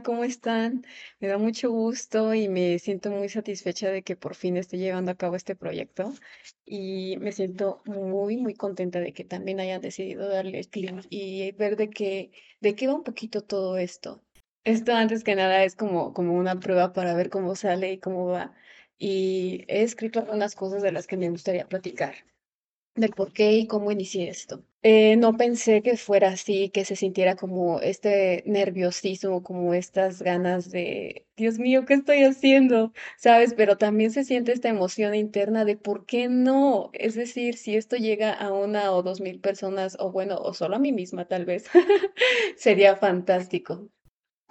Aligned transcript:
¿cómo 0.00 0.24
están? 0.24 0.86
Me 1.20 1.28
da 1.28 1.36
mucho 1.38 1.70
gusto 1.70 2.32
y 2.34 2.48
me 2.48 2.78
siento 2.78 3.10
muy 3.10 3.28
satisfecha 3.28 3.90
de 3.90 4.02
que 4.02 4.16
por 4.16 4.34
fin 4.34 4.56
esté 4.56 4.78
llevando 4.78 5.10
a 5.10 5.16
cabo 5.16 5.36
este 5.36 5.54
proyecto 5.54 6.14
y 6.64 7.16
me 7.18 7.32
siento 7.32 7.82
muy, 7.84 8.36
muy 8.38 8.54
contenta 8.54 9.00
de 9.00 9.12
que 9.12 9.24
también 9.24 9.60
hayan 9.60 9.82
decidido 9.82 10.28
darle 10.28 10.64
clic 10.64 11.06
y 11.10 11.52
ver 11.52 11.76
de 11.76 11.90
qué, 11.90 12.30
de 12.60 12.74
qué 12.74 12.86
va 12.86 12.94
un 12.94 13.04
poquito 13.04 13.42
todo 13.42 13.76
esto. 13.76 14.22
Esto 14.64 14.92
antes 14.94 15.24
que 15.24 15.34
nada 15.34 15.64
es 15.64 15.76
como, 15.76 16.14
como 16.14 16.34
una 16.34 16.58
prueba 16.60 16.92
para 16.92 17.14
ver 17.14 17.28
cómo 17.28 17.54
sale 17.56 17.92
y 17.92 17.98
cómo 17.98 18.26
va. 18.26 18.54
Y 18.98 19.64
he 19.68 19.82
escrito 19.82 20.20
algunas 20.20 20.54
cosas 20.54 20.82
de 20.82 20.92
las 20.92 21.06
que 21.06 21.16
me 21.16 21.30
gustaría 21.30 21.68
platicar 21.68 22.14
del 22.94 23.10
por 23.10 23.32
qué 23.32 23.52
y 23.52 23.66
cómo 23.66 23.90
inicié 23.90 24.28
esto. 24.28 24.62
Eh, 24.84 25.16
no 25.16 25.36
pensé 25.36 25.80
que 25.82 25.96
fuera 25.96 26.30
así, 26.30 26.68
que 26.70 26.84
se 26.84 26.96
sintiera 26.96 27.36
como 27.36 27.80
este 27.80 28.42
nerviosismo, 28.46 29.42
como 29.42 29.74
estas 29.74 30.22
ganas 30.22 30.70
de, 30.70 31.26
Dios 31.36 31.58
mío, 31.58 31.84
¿qué 31.86 31.94
estoy 31.94 32.24
haciendo? 32.24 32.92
¿Sabes? 33.16 33.54
Pero 33.54 33.78
también 33.78 34.10
se 34.10 34.24
siente 34.24 34.52
esta 34.52 34.68
emoción 34.68 35.14
interna 35.14 35.64
de 35.64 35.76
por 35.76 36.04
qué 36.04 36.28
no. 36.28 36.90
Es 36.94 37.14
decir, 37.14 37.56
si 37.56 37.76
esto 37.76 37.96
llega 37.96 38.32
a 38.32 38.52
una 38.52 38.92
o 38.92 39.02
dos 39.02 39.20
mil 39.20 39.40
personas, 39.40 39.96
o 40.00 40.10
bueno, 40.10 40.36
o 40.38 40.52
solo 40.52 40.76
a 40.76 40.78
mí 40.80 40.92
misma 40.92 41.26
tal 41.26 41.44
vez, 41.44 41.66
sería 42.56 42.96
fantástico 42.96 43.88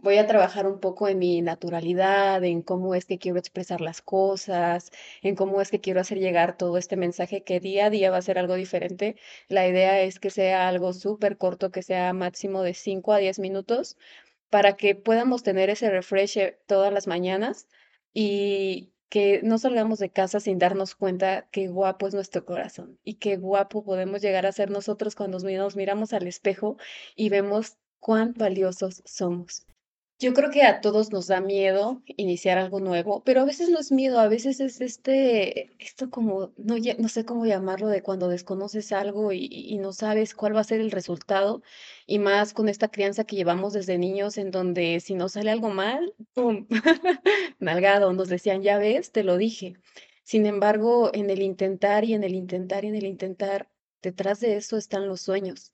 voy 0.01 0.17
a 0.17 0.27
trabajar 0.27 0.67
un 0.67 0.79
poco 0.79 1.07
en 1.07 1.19
mi 1.19 1.41
naturalidad, 1.41 2.43
en 2.43 2.61
cómo 2.61 2.95
es 2.95 3.05
que 3.05 3.19
quiero 3.19 3.37
expresar 3.39 3.81
las 3.81 4.01
cosas, 4.01 4.91
en 5.21 5.35
cómo 5.35 5.61
es 5.61 5.69
que 5.71 5.79
quiero 5.81 6.01
hacer 6.01 6.19
llegar 6.19 6.57
todo 6.57 6.77
este 6.77 6.97
mensaje 6.97 7.43
que 7.43 7.59
día 7.59 7.85
a 7.87 7.89
día 7.91 8.11
va 8.11 8.17
a 8.17 8.21
ser 8.21 8.39
algo 8.39 8.55
diferente. 8.55 9.15
La 9.47 9.67
idea 9.67 10.01
es 10.01 10.19
que 10.19 10.29
sea 10.31 10.67
algo 10.67 10.93
súper 10.93 11.37
corto, 11.37 11.71
que 11.71 11.83
sea 11.83 12.13
máximo 12.13 12.63
de 12.63 12.73
5 12.73 13.13
a 13.13 13.17
10 13.19 13.39
minutos, 13.39 13.97
para 14.49 14.73
que 14.77 14.95
podamos 14.95 15.43
tener 15.43 15.69
ese 15.69 15.89
refresh 15.89 16.37
eh, 16.37 16.59
todas 16.67 16.93
las 16.93 17.07
mañanas 17.07 17.67
y 18.13 18.93
que 19.09 19.41
no 19.43 19.57
salgamos 19.57 19.99
de 19.99 20.09
casa 20.09 20.39
sin 20.39 20.57
darnos 20.59 20.95
cuenta 20.95 21.47
qué 21.51 21.67
guapo 21.67 22.07
es 22.07 22.13
nuestro 22.13 22.45
corazón 22.45 22.97
y 23.03 23.15
qué 23.15 23.37
guapo 23.37 23.83
podemos 23.83 24.21
llegar 24.21 24.45
a 24.45 24.51
ser 24.51 24.71
nosotros 24.71 25.15
cuando 25.15 25.37
nos 25.39 25.75
miramos 25.75 26.13
al 26.13 26.27
espejo 26.27 26.77
y 27.15 27.29
vemos 27.29 27.77
cuán 27.99 28.33
valiosos 28.37 29.03
somos. 29.05 29.65
Yo 30.21 30.35
creo 30.35 30.51
que 30.51 30.61
a 30.61 30.81
todos 30.81 31.11
nos 31.11 31.25
da 31.25 31.41
miedo 31.41 32.03
iniciar 32.05 32.59
algo 32.59 32.79
nuevo, 32.79 33.23
pero 33.23 33.41
a 33.41 33.45
veces 33.45 33.69
no 33.69 33.79
es 33.79 33.91
miedo, 33.91 34.19
a 34.19 34.27
veces 34.27 34.59
es 34.59 34.79
este, 34.79 35.71
esto 35.83 36.11
como, 36.11 36.53
no, 36.57 36.77
sé 37.09 37.25
cómo 37.25 37.47
llamarlo, 37.47 37.87
de 37.87 38.03
cuando 38.03 38.27
desconoces 38.27 38.91
algo 38.91 39.31
y, 39.33 39.47
y 39.51 39.79
no 39.79 39.93
sabes 39.93 40.35
cuál 40.35 40.55
va 40.55 40.59
a 40.61 40.63
ser 40.63 40.79
el 40.79 40.91
resultado, 40.91 41.63
y 42.05 42.19
más 42.19 42.53
con 42.53 42.69
esta 42.69 42.89
crianza 42.89 43.23
que 43.23 43.35
llevamos 43.35 43.73
desde 43.73 43.97
niños, 43.97 44.37
en 44.37 44.51
donde 44.51 44.99
si 44.99 45.15
no 45.15 45.27
sale 45.27 45.49
algo 45.49 45.69
mal, 45.69 46.13
¡pum! 46.35 46.67
Nalgado, 47.59 48.13
nos 48.13 48.29
decían, 48.29 48.61
ya 48.61 48.77
ves, 48.77 49.11
te 49.11 49.23
lo 49.23 49.37
dije. 49.37 49.77
Sin 50.23 50.45
embargo, 50.45 51.09
en 51.15 51.31
el 51.31 51.41
intentar 51.41 52.05
y 52.05 52.13
en 52.13 52.23
el 52.23 52.35
intentar 52.35 52.85
y 52.85 52.89
en 52.89 52.95
el 52.95 53.07
intentar, 53.07 53.69
detrás 54.03 54.39
de 54.39 54.55
eso 54.57 54.77
están 54.77 55.07
los 55.07 55.21
sueños, 55.21 55.73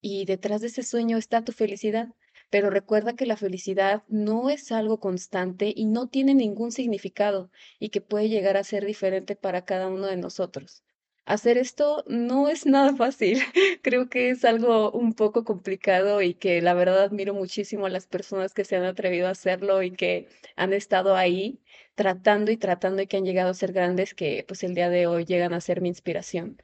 y 0.00 0.24
detrás 0.24 0.60
de 0.60 0.68
ese 0.68 0.84
sueño 0.84 1.16
está 1.16 1.44
tu 1.44 1.50
felicidad. 1.50 2.10
Pero 2.50 2.70
recuerda 2.70 3.14
que 3.14 3.26
la 3.26 3.36
felicidad 3.36 4.02
no 4.08 4.50
es 4.50 4.72
algo 4.72 5.00
constante 5.00 5.72
y 5.74 5.86
no 5.86 6.08
tiene 6.08 6.34
ningún 6.34 6.72
significado 6.72 7.50
y 7.78 7.90
que 7.90 8.00
puede 8.00 8.28
llegar 8.28 8.56
a 8.56 8.64
ser 8.64 8.86
diferente 8.86 9.36
para 9.36 9.64
cada 9.64 9.88
uno 9.88 10.06
de 10.06 10.16
nosotros. 10.16 10.82
Hacer 11.26 11.58
esto 11.58 12.04
no 12.06 12.48
es 12.48 12.64
nada 12.66 12.96
fácil. 12.96 13.38
Creo 13.82 14.08
que 14.08 14.30
es 14.30 14.46
algo 14.46 14.90
un 14.92 15.12
poco 15.12 15.44
complicado 15.44 16.22
y 16.22 16.32
que 16.32 16.62
la 16.62 16.72
verdad 16.72 17.02
admiro 17.02 17.34
muchísimo 17.34 17.84
a 17.84 17.90
las 17.90 18.06
personas 18.06 18.54
que 18.54 18.64
se 18.64 18.76
han 18.76 18.84
atrevido 18.84 19.28
a 19.28 19.32
hacerlo 19.32 19.82
y 19.82 19.90
que 19.90 20.28
han 20.56 20.72
estado 20.72 21.16
ahí 21.16 21.60
tratando 21.94 22.50
y 22.50 22.56
tratando 22.56 23.02
y 23.02 23.06
que 23.06 23.18
han 23.18 23.24
llegado 23.26 23.50
a 23.50 23.54
ser 23.54 23.72
grandes 23.72 24.14
que 24.14 24.44
pues 24.48 24.62
el 24.64 24.74
día 24.74 24.88
de 24.88 25.06
hoy 25.06 25.26
llegan 25.26 25.52
a 25.52 25.60
ser 25.60 25.82
mi 25.82 25.88
inspiración. 25.88 26.62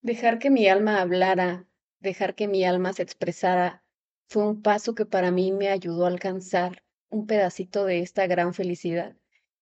Dejar 0.00 0.38
que 0.38 0.48
mi 0.48 0.66
alma 0.66 1.02
hablara, 1.02 1.66
dejar 1.98 2.34
que 2.34 2.48
mi 2.48 2.64
alma 2.64 2.94
se 2.94 3.02
expresara 3.02 3.82
fue 4.30 4.46
un 4.46 4.62
paso 4.62 4.94
que 4.94 5.06
para 5.06 5.32
mí 5.32 5.50
me 5.50 5.68
ayudó 5.68 6.04
a 6.04 6.08
alcanzar 6.08 6.84
un 7.08 7.26
pedacito 7.26 7.84
de 7.84 7.98
esta 7.98 8.28
gran 8.28 8.54
felicidad. 8.54 9.16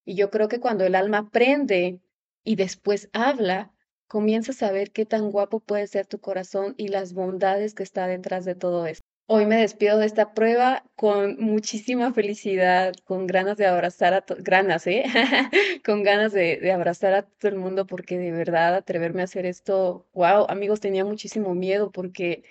Y 0.05 0.15
yo 0.15 0.31
creo 0.31 0.49
que 0.49 0.61
cuando 0.61 0.85
el 0.85 0.95
alma 0.95 1.19
aprende 1.19 2.01
y 2.45 2.57
después 2.57 3.09
habla, 3.15 3.73
comienzas 4.09 4.63
a 4.63 4.71
ver 4.71 4.91
qué 4.91 5.07
tan 5.07 5.31
guapo 5.31 5.61
puede 5.61 5.87
ser 5.87 6.07
tu 6.07 6.21
corazón 6.21 6.75
y 6.77 6.89
las 6.89 7.15
bondades 7.15 7.73
que 7.73 7.83
está 7.83 8.07
detrás 8.07 8.45
de 8.45 8.55
todo 8.55 8.87
esto. 8.87 9.03
Hoy 9.27 9.47
me 9.47 9.57
despido 9.57 9.99
de 9.99 10.07
esta 10.07 10.35
prueba 10.35 10.85
con 10.97 11.39
muchísima 11.39 12.13
felicidad, 12.13 12.95
con 13.05 13.27
ganas 13.27 13.57
de 13.57 13.67
abrazar 13.67 14.13
a 14.13 14.21
todos, 14.21 14.43
ganas, 14.43 14.87
¿eh? 14.87 15.05
con 15.85 16.03
ganas 16.03 16.33
de, 16.33 16.59
de 16.59 16.73
abrazar 16.73 17.15
a 17.15 17.23
todo 17.23 17.51
el 17.51 17.57
mundo 17.57 17.87
porque 17.87 18.19
de 18.19 18.33
verdad 18.33 18.75
atreverme 18.75 19.23
a 19.23 19.25
hacer 19.25 19.47
esto, 19.47 20.07
wow, 20.13 20.45
amigos, 20.49 20.81
tenía 20.81 21.07
muchísimo 21.07 21.55
miedo 21.55 21.91
porque 21.91 22.43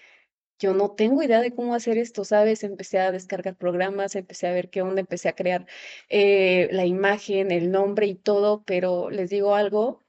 yo 0.59 0.73
no 0.73 0.91
tengo 0.91 1.21
idea 1.23 1.41
de 1.41 1.53
cómo 1.53 1.75
hacer 1.75 1.97
esto, 1.97 2.23
¿sabes? 2.25 2.63
Empecé 2.63 2.99
a 2.99 3.11
descargar 3.11 3.55
programas, 3.55 4.15
empecé 4.15 4.47
a 4.47 4.51
ver 4.53 4.69
qué 4.69 4.81
onda, 4.81 5.01
empecé 5.01 5.29
a 5.29 5.35
crear 5.35 5.67
eh, 6.09 6.69
la 6.71 6.85
imagen, 6.85 7.51
el 7.51 7.71
nombre 7.71 8.07
y 8.07 8.15
todo, 8.15 8.63
pero 8.63 9.09
les 9.09 9.29
digo 9.29 9.55
algo, 9.55 10.03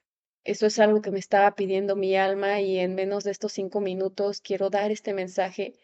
eso 0.44 0.66
es 0.66 0.78
algo 0.78 1.02
que 1.02 1.10
me 1.10 1.18
estaba 1.18 1.54
pidiendo 1.54 1.96
mi 1.96 2.16
alma 2.16 2.60
y 2.62 2.78
en 2.78 2.94
menos 2.94 3.24
de 3.24 3.32
estos 3.32 3.52
cinco 3.52 3.80
minutos 3.80 4.40
quiero 4.40 4.70
dar 4.70 4.90
este 4.90 5.12
mensaje 5.12 5.74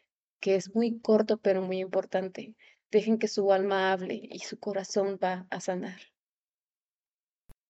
que 0.40 0.54
es 0.56 0.74
muy 0.74 1.00
corto 1.00 1.38
pero 1.38 1.60
muy 1.62 1.80
importante. 1.80 2.54
Dejen 2.90 3.18
que 3.18 3.28
su 3.28 3.52
alma 3.52 3.92
hable 3.92 4.20
y 4.30 4.38
su 4.38 4.58
corazón 4.58 5.18
va 5.22 5.46
a 5.50 5.60
sanar. 5.60 6.00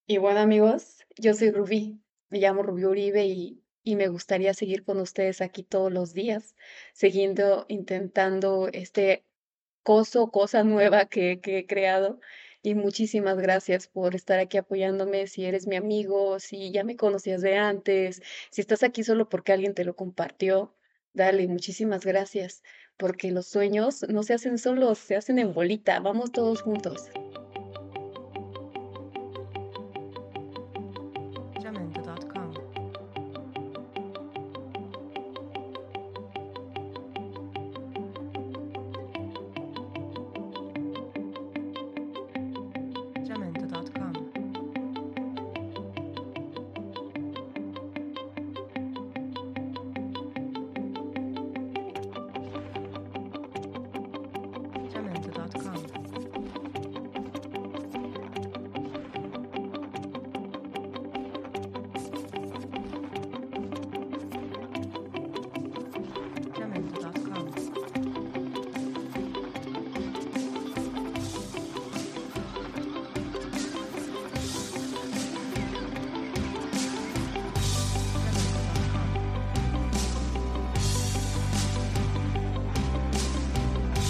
Y 0.07 0.19
bueno 0.19 0.39
amigos, 0.41 1.05
yo 1.17 1.35
soy 1.35 1.51
Rubí, 1.51 2.01
me 2.29 2.39
llamo 2.39 2.63
Rubí 2.63 2.85
Uribe 2.85 3.27
y 3.27 3.64
y 3.85 3.97
me 3.97 4.09
gustaría 4.09 4.55
seguir 4.55 4.83
con 4.85 5.01
ustedes 5.01 5.41
aquí 5.43 5.63
todos 5.63 5.93
los 5.93 6.15
días, 6.15 6.57
siguiendo 6.95 7.67
intentando 7.69 8.69
este 8.73 9.25
coso, 9.83 10.31
cosa 10.31 10.65
nueva 10.65 11.07
que, 11.07 11.41
que 11.41 11.59
he 11.59 11.67
creado. 11.67 12.19
Y 12.63 12.75
muchísimas 12.75 13.37
gracias 13.39 13.89
por 13.89 14.15
estar 14.15 14.39
aquí 14.39 14.57
apoyándome. 14.57 15.27
Si 15.27 15.45
eres 15.45 15.67
mi 15.67 15.77
amigo, 15.77 16.41
si 16.41 16.73
ya 16.73 16.83
me 16.83 16.97
conocías 16.97 17.43
de 17.43 17.57
antes, 17.57 18.23
si 18.51 18.63
estás 18.63 18.83
aquí 18.83 19.05
solo 19.05 19.29
porque 19.29 19.53
alguien 19.53 19.75
te 19.75 19.85
lo 19.85 19.95
compartió, 19.95 20.75
dale, 21.13 21.47
muchísimas 21.47 22.07
gracias, 22.07 22.63
porque 22.97 23.31
los 23.33 23.47
sueños 23.47 24.05
no 24.09 24.23
se 24.23 24.35
hacen 24.35 24.57
solos, 24.59 24.99
se 24.99 25.17
hacen 25.17 25.39
en 25.39 25.53
bolita. 25.53 26.01
Vamos 26.01 26.33
todos 26.33 26.63
juntos. 26.63 27.11